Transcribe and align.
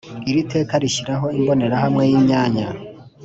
Iri 0.29 0.41
teka 0.51 0.73
rishyiraho 0.83 1.27
imbonerahamwe 1.37 2.03
y 2.11 2.13
imyanya 2.19 2.67